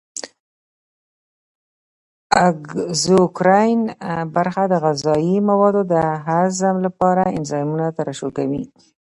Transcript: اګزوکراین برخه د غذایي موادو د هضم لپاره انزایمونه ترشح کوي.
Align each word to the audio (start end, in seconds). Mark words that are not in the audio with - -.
اګزوکراین 2.47 3.79
برخه 4.35 4.63
د 4.69 4.73
غذایي 4.83 5.37
موادو 5.49 5.81
د 5.93 5.95
هضم 6.25 6.75
لپاره 6.85 7.23
انزایمونه 7.37 7.85
ترشح 7.97 8.29
کوي. 8.37 8.63